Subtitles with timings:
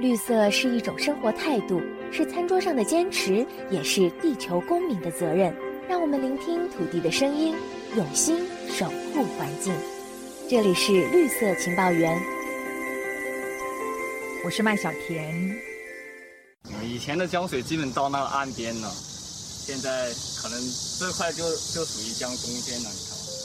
[0.00, 5.54] 绿色是一种生活态度，是餐桌上的坚持，也是地球公民的责任。
[5.88, 7.54] 让我们聆听土地的声音，
[7.96, 9.72] 用心守护环境。
[10.50, 12.20] 这里是绿色情报员，
[14.44, 15.56] 我是麦小甜。
[16.82, 20.08] 以前的江水基本到那个岸边了，现在
[20.42, 20.60] 可能
[20.98, 22.90] 这块就就属于江中间了。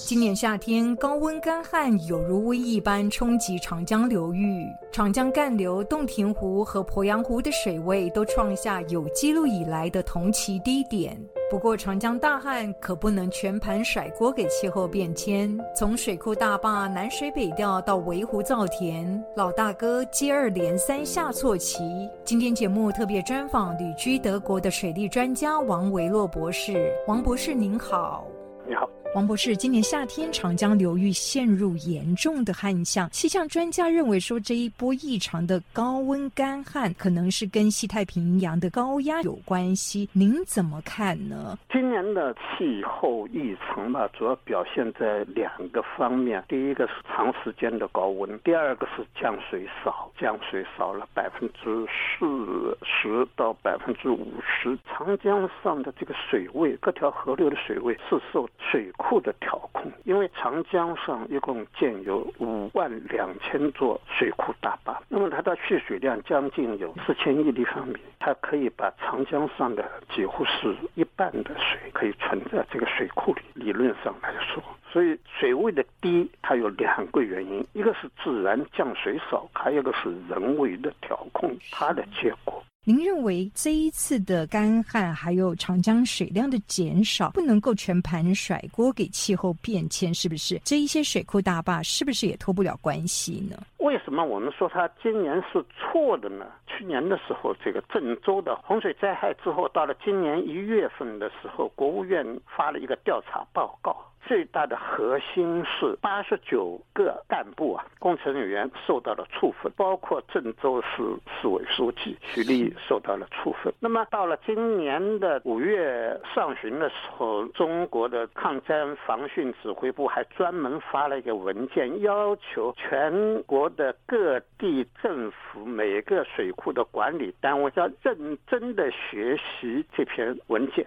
[0.09, 11.15] 今年夏天高温干旱有如瘟疫般冲击长江流域，长江干流、洞庭湖和鄱阳湖的水位都创下有记录以来的同期低点。
[11.47, 15.55] 不过，长江大旱可不能全盘甩锅给气候变迁。
[15.75, 22.09] 从水库大坝南水北调到围湖造田，老大哥接二连三下错棋。
[22.23, 26.91] 今天节目特别专访旅居德国的水利专家王维洛博士。
[27.05, 28.25] 王博士您好，
[28.67, 28.89] 你好。
[29.15, 41.57] 王博士，今年夏天长江流域陷入严重的旱象，气象专家认为说这一波异常的高温干旱可能是跟西太平洋的高压有关系，您怎么看呢？
[41.71, 58.87] 今年的气候异常吧，主要表现在两个方面，第一个是长时间的高温，第二个是降水少，降水少了百分之四十到百分之五十，长江上的这个水位，各条河流的水位是受水。
[58.99, 73.41] 库的调控，因为长江上一共建有五万两千座水库大坝，那么它的蓄水量将近有四千亿立方米，它可以把长江上的几乎是一半的水可以存在这个水库里。
[73.55, 74.61] 理论上来说，
[74.91, 82.61] 所以水位的低，它有两个原因，一个是自然降水少，还有一个是人为的调控它的结果。
[82.85, 90.57] 您认为这一次的干旱，还有长江水量的减少，不能够全盘甩锅给气候变迁，是不是？
[90.63, 93.57] 这一些水库大坝是不是也脱不了关系呢？
[93.79, 96.45] 为什么我们说它今年是错的呢？
[96.67, 102.25] 去年的时候，这个郑州的洪水灾害之后，到了今年一月份的时候，国务院
[102.55, 103.95] 发了一个调查报告。
[104.27, 111.03] 最大的核心是八十九个干部啊，工程人员受到了处分，包括郑州市
[111.41, 113.73] 市委书记徐立受到了处分。
[113.79, 130.85] 那么到了今年的五月上旬的时候，中国的抗灾防汛指挥部还专门发了一个文件，要求全国的各地政府每个水库的管理单位要认真的学习这篇文件，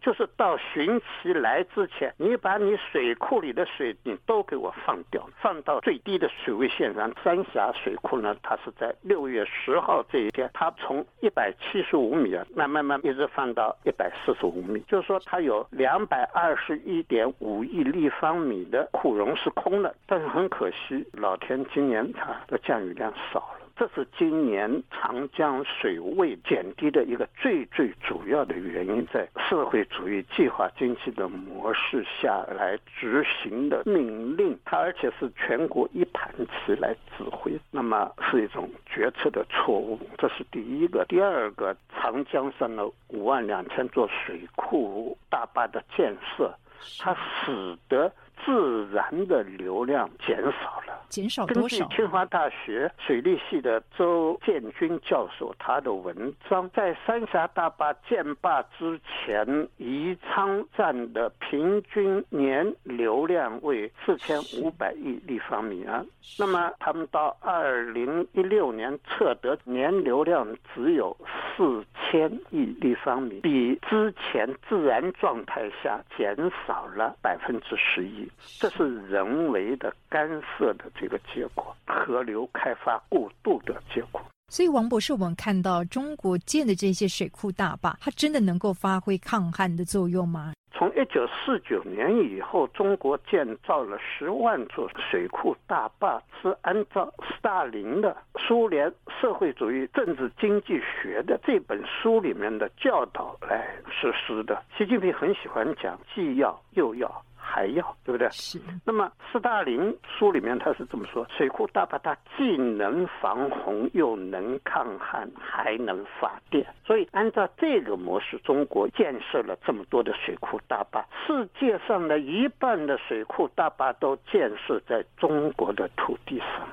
[0.00, 2.60] 就是到汛期来之前，你把。
[2.60, 7.12] 你你水库里的水，你都给我放掉，放到最低的水位线上。
[7.24, 19.92] 三峡水库呢，它是在六月十号这一天，它从一百七十五米啊，慢慢慢一直放到一百四十五米，就是说它有两百二十一点五亿立方米的库容是空的。
[20.06, 23.59] 但是很可惜，老天今年它的降雨量少了。
[23.80, 39.98] 这是今年长江水位减低的一个最最主要的原因，在社会主义计划经济的模式下来执行的命令，它而且是全国一盘棋来指挥，那么是一种决策的错误。
[40.18, 41.02] 这是第一个。
[41.08, 46.54] 第二个，长江上的五万两千座水库大坝的建设，
[46.98, 48.12] 它使得。
[48.42, 51.78] 自然的流量减少了，减少多少？
[51.78, 66.02] 根据清华大学水利系的周建军教授他的文章，在三峡大坝建坝之前，宜昌站的平均年流量为四千五百亿立方米啊。
[66.38, 71.14] 那么他们到二零一六年测得年流量只有
[71.56, 78.28] 四千亿立方米，比之前自然状态下减少了百分之十一。
[78.58, 84.20] 这是人为的干涉的这个结果，河流开发过度的结果。
[84.48, 90.54] 所以，王博士，我们看到中国建的这些水库大坝，它真的能够发挥抗旱的作用吗？
[90.72, 98.10] 从一九四九年以后，中国建造了十万座水库大坝，是按照斯大林的
[98.50, 104.60] 《苏联社会主义政治经济学》的这本书里面的教导来实施的。
[104.76, 107.08] 习近平很喜欢讲，既要又要。
[107.36, 108.28] 还要对不对？
[108.30, 108.60] 是。
[108.84, 116.64] 那么斯大林书里面他是这么说：水库大坝它既能防洪，又能抗旱，还能发电。
[116.84, 126.68] 所以按照这个模式，中国建设了这么多的水库大坝，世界上的一半的水库大坝都建设在中国的土地上。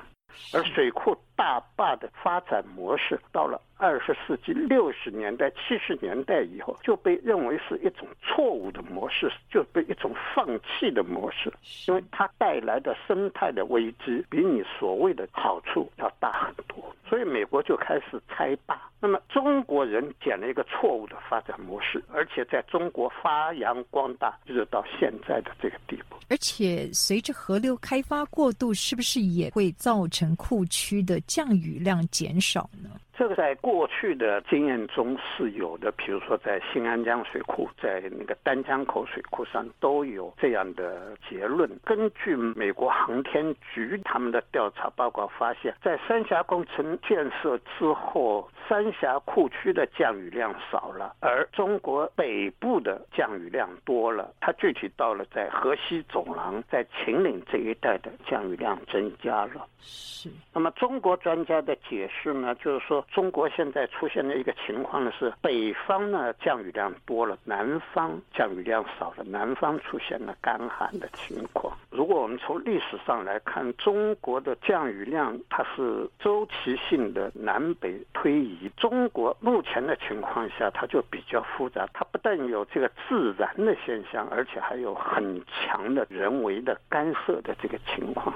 [0.52, 11.52] 而水库大坝的发展模式，到了二十世纪六十年代、七十年代以后，就被认为是一种错误的模式，就被一种放弃的模式，
[11.86, 16.84] 因为它带来的生态的危机比你所谓的好处要大很多。
[17.08, 18.78] 所以美国就开始拆坝。
[19.00, 26.17] 那么中国人捡了一个错误的发展模式，而且在中国发扬光大，一直到现在的这个地步。
[26.28, 32.90] 而且随着河流开发过度，是不是也会造成库区的降雨量减少呢？
[33.18, 41.68] 这个在过去的经验中是有的，比如说在新安江水库、在那个丹江口水库上都有这样的结论。
[41.84, 54.32] 根据美国航天局他们的调查报告发现，在三峡工程建设之后，三峡库区的降雨量少了，而中国北部的降雨量多了。
[54.40, 59.66] 它具体到了在河西走廊、在秦岭这一带的降雨量增加了。
[59.80, 60.30] 是。
[60.54, 63.04] 那么中国专家的解释呢，就是说。
[63.10, 71.76] 中国现在出现的一个情况呢，是北方呢降雨量多了，南方降雨量少了，南方出现了干旱的情况。
[71.90, 78.70] 如果我们从历史上来看，中国的降雨量它是周期性的南北推移。
[78.76, 88.32] 中国目前的情况下，它就比较复杂，它不但有这个自然的现象，而且还有很强的人为的干涉的这个情况。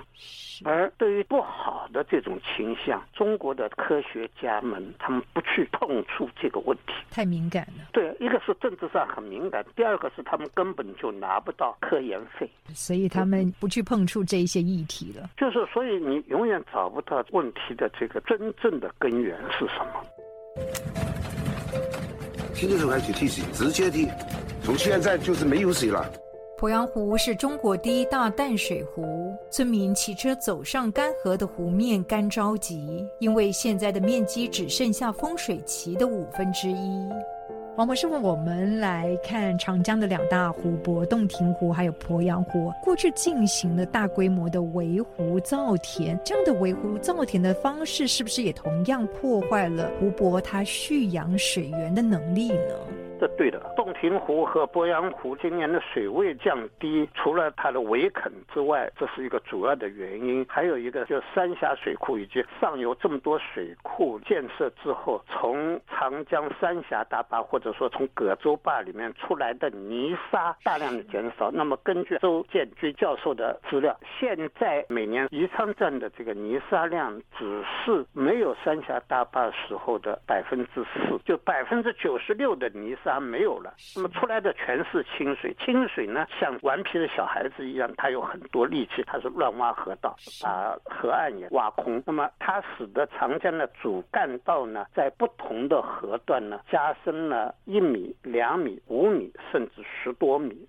[0.65, 7.89] 而对于不好的这种倾向，中国的科学家们他们不去碰触这个问题，太敏感了。
[7.93, 15.31] 对，一个是政治上很敏感，第二个是他们根本就拿不到科研费，所以他们不去碰触这一些议题了。
[15.37, 20.05] 就是，所以你永远找不到问题的这个真正的根源是什么。
[22.55, 24.07] 今天就开始替水，直接替，
[24.63, 26.09] 从现在就是没有水了。
[26.63, 37.09] 鄱阳湖是中国第一大淡水湖，村民骑车走上干涸的湖面，干着急，因为现在的面积只剩下丰水期的五分之一。
[37.75, 53.02] 王博士，我们来看长江的两大湖泊——洞庭湖还有鄱阳湖，过去进行了大规模的围湖造田，这样的围湖造田的方式，是不是也同样破坏了湖泊它蓄养水源的能力呢？
[53.23, 60.45] 这对的，洞庭湖和鄱阳湖今年的水位降低，除了它的围垦之外，这是一个主要的原因。
[60.49, 71.49] 还有一个就是三峡水库以及上游这么多水库建设之后，从长江三峡大坝或者说从葛洲坝里面出来的泥沙大量的减少。
[71.53, 83.12] 那么根据周建军教授的资料，现在每年宜昌站的这个泥沙量只是没有三峡大坝时候的百分之四，就百分之九十六的泥沙。
[83.13, 85.55] 它没有了，那么出来的全是清水。
[85.63, 92.03] 清水呢，像顽皮的小孩子一样，它有很多力气，它是乱挖河道，把河岸也挖空。
[92.07, 100.67] 那么它使得长江的主干道呢，在不同的河段呢，加深了一米、两米、五米，甚至十多米。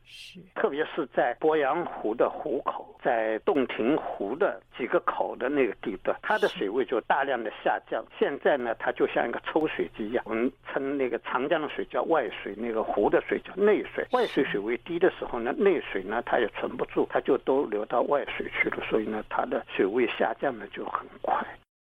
[0.55, 8.03] 特别是在鄱阳湖的湖口，在洞庭湖的几个口的那个地段，它的水位就大量的下降。
[8.19, 12.29] 现在呢，它就像一个抽水机一样，我们称那个长江的水叫外。
[12.41, 21.45] 水那个湖的水叫内水，外水水位低的时候呢，内水呢它也存不住，它就都流到外水去了，所以呢它的水位下降的就很快。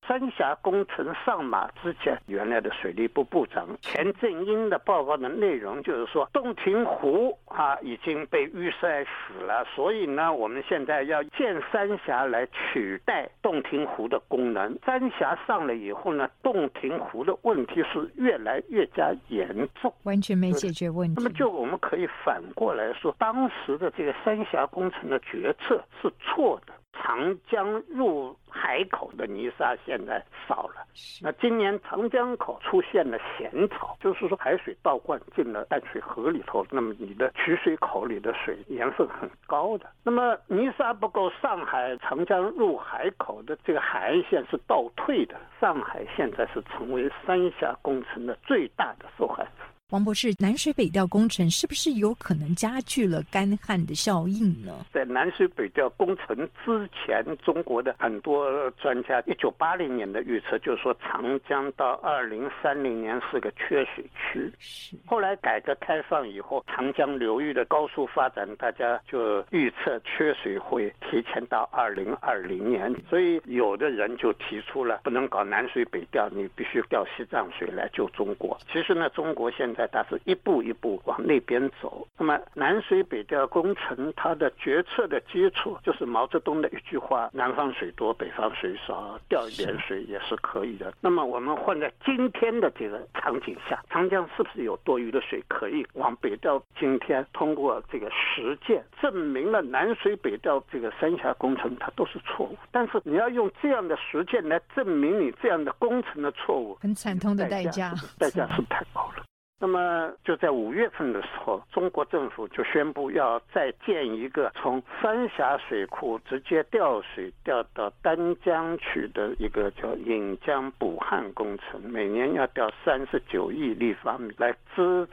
[0.10, 14.76] 三峡工程上马之前，原来的水利部部长钱正英的报告的内容就是说，洞庭湖啊已经被淤塞死了，所以呢，我们现在要建三峡来取代洞庭湖的功能。
[14.84, 19.48] 三峡上了以后呢，洞庭湖的问题是越来越加严
[19.80, 21.22] 重，完全没解决问题。
[21.22, 26.74] 那么，就我们可以反过来说，当时的这个三峡工程的决策是错的。
[27.02, 30.86] 长江入海口的泥沙现在少了，
[31.22, 49.50] 那今年长江口出现了咸潮，就是说海水倒灌进了淡水河里头，那么你的取水口里的水盐分很高的，那么泥沙不够，上海长江入海口的这个海岸线是倒退的，上海现在是成为三峡工程的最大的受害者。
[49.90, 54.86] 王博士，南水北调工程是不是有可能加剧了干旱的效应呢？
[54.94, 64.52] 在南水北调工程之前，中国的很多专家，一九八零年的预测就是说，长江到二零三零年是个缺水区。
[64.60, 72.96] 是后来改革开放以后，长江流域的高速发展，大家就预测缺水会提前到二零二零年。
[73.10, 78.56] 所以有的人就提出了，不能搞南水北调，你必须调西藏水来救中国。
[78.72, 79.79] 其实呢，中国现在。
[79.80, 82.06] 在它是一步一步往那边走。
[82.18, 96.62] 那么南水北调工程，它的决策的基础就是毛泽东的一句话：“南方水多，北方水少，调一点水也是可以的。”那么我们换在今天的这个场景下，长江是不是有多余的水可以往北调？
[96.78, 102.58] 今天通过这个实践证明了南水北调这个三峡工程它都是错误。
[102.70, 109.24] 但是你要用这样的实践来证明你这样的工程的错误，很惨痛的代价，代价是太高了。
[109.62, 125.08] 那么就在五月份的时候，中国政府就宣布要再建一个从三峡水库直接调水调到丹江去的一个叫引江补汉工程，每年要调三十九亿立方米来支持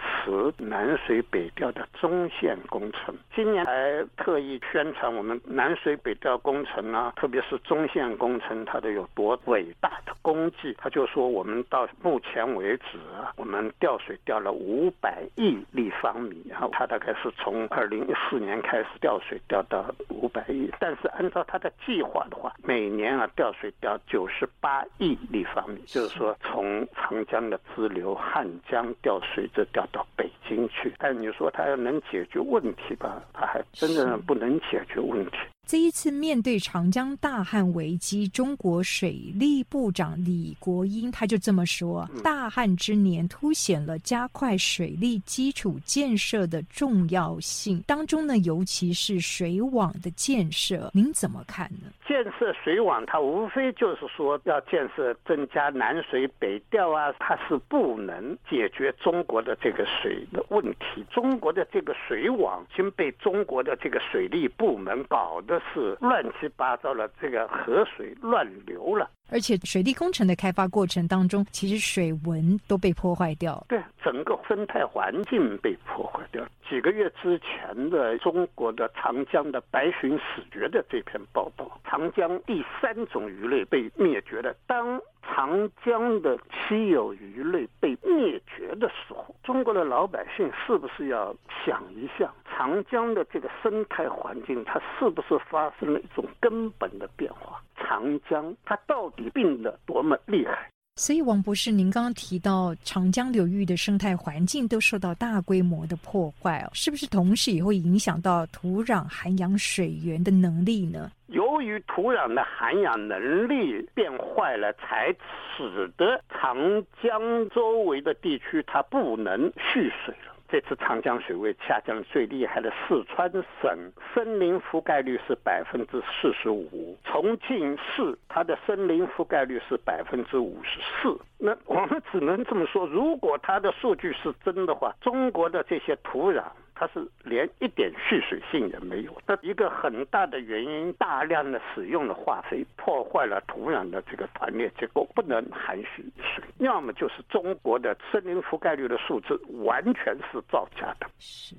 [0.56, 3.14] 南水北调的中线工程。
[3.35, 10.75] 今年还特意宣传我们南水北调工程啊，特别是中线工程，它的有多伟大的功绩。
[10.78, 12.99] 他就说我们到目前为止，
[13.37, 14.37] 我们调水调。
[14.37, 30.06] 了五百亿立方米，然后它大概是从二零一四年开始调水调到五百亿，但是按照它的计划的话，每年啊调水调九十八亿立方米，就是说从长江的支流汉江调水就调到
[30.46, 30.92] 北京去。
[30.98, 35.36] 但你说他要能解决问题吧，他还真正不能解决问题。
[35.66, 61.04] 这一次面对长江大旱危机，中国水利部长李国英他就这么说：“大旱之年凸显了加快水利基础建设的重要性，当中呢，尤其是水网的建设，您怎么看呢？”建设水网，它无非就是说要建设增加南水北调啊，它是不能解决中国的这个水的问题。
[61.11, 69.10] 中国的这个水网已经被中国的这个水利部门搞是乱七八糟了，这个河水乱流了。
[69.30, 76.45] 而且水利工程的开发过程当中，其实水文都被破坏掉，对，整个生态环境被破坏掉。
[76.68, 84.54] 几个月之前的中国的长江的白鲟死绝的这篇报道，长江第三种鱼类被灭绝了。
[84.66, 97.61] 当长江的稀有鱼类被灭绝的时候，中国的老百姓是不是要想一下，长江的这个生态环境，它是不是发生了一种根本的变化？
[97.86, 100.70] 长江它到底病得多么厉害？
[100.98, 111.10] 所以，王博士，您刚刚提到长江流域的生态环境都受到大规模的破坏哦，是不是同时也会影响到土壤涵养水源的能力呢？
[111.26, 115.14] 由于土壤的涵养能力变坏了，才
[115.54, 116.56] 使得长
[117.02, 120.32] 江周围的地区它不能蓄水了。
[120.48, 131.18] 这次长江水位下降最厉害的四川省，森林覆盖率是百分之四十五；重庆市它的森林覆盖率是百分之五十四。
[131.38, 136.44] 那我们只能这么说，如果它的数据是真的话，中国的这些土壤。
[136.78, 146.45] 它是连一点蓄水性也没有，那一个很大的原因，大量的使用的化肥破坏了土壤的这个团裂结构，不能含蓄水。
[146.59, 151.06] 要么就是中国的森林覆盖率的数字完全是造假的，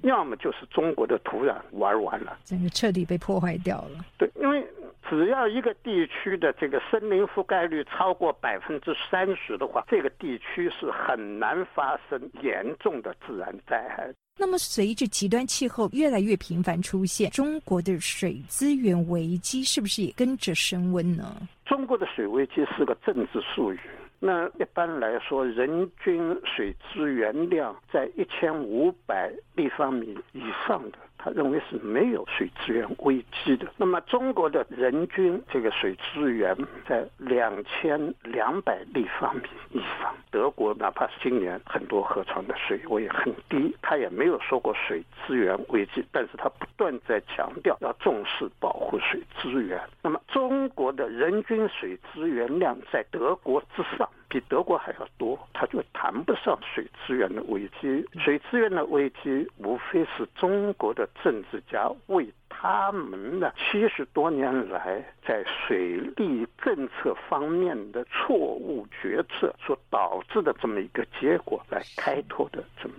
[0.03, 4.05] 要么就是中国的土壤玩完了，整个彻底被破坏掉了。
[4.19, 4.63] 对，因为
[5.09, 14.13] 只要一个地区的这个森林覆盖率超过百分之三十的话，这个地区是很难发生严重的自然灾害。
[14.39, 21.35] 那么，随着极端气候越来越频繁出现，中国的水资源危机是不是也跟着升温呢？
[21.65, 23.79] 中国的水危机是个政治术语。
[24.19, 30.97] 那一般来说，人均水资源量在一千五百立方米以上的。
[31.17, 33.67] 他认为是没有水资源危机的。
[33.77, 36.55] 那么中国的人均这个水资源
[36.87, 40.13] 在两千两百立方米以上。
[40.29, 49.79] 德国哪怕是今年很多河床的水位很低，他也没有说过水资源危机，但是他不断在强调要重视保护水资源。
[50.03, 54.07] 那么中国的人均水资源量在德国之上。
[54.37, 58.07] 比德国还要多，他就谈不上水资源的危机。
[58.19, 72.95] 水资源的危机，无非是中国的政治家为他们的七十多年来在水利政策方面的错误决策所导致的这么一个结果来开拓的这么。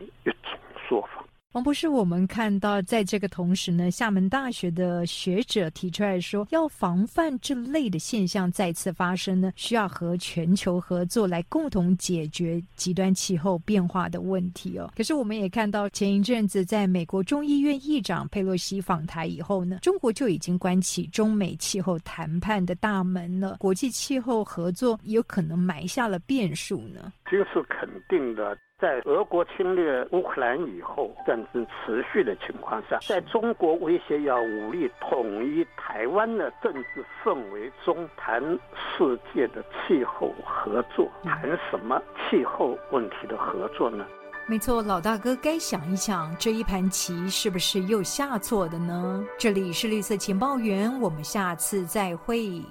[1.59, 14.88] 王博士，我们看到，在这个同时呢，厦门大学的学者提出来说，要防范这类的现象再次发生呢，需要和全球合作来共同解决极端气候变化的问题哦。
[14.97, 27.12] 可是我们也看到，前一阵子在美国众议院议长佩洛西访台以后呢，中国就已经关起中美气候谈判的大门了，国际气候合作有可能埋下了变数呢。
[27.28, 28.56] 军事肯定的。
[28.80, 38.40] 在俄国侵略乌克兰以后，战争持续的情况下，在中国威胁要武力统一台湾的政治氛围中，谈
[38.76, 44.06] 世界的气候合作，谈什么气候问题的合作呢？
[44.47, 49.25] 没错，老大哥该想一想，这一盘棋是不是又下错的呢？
[49.37, 52.62] 这里是绿色情报员，我们下次再会。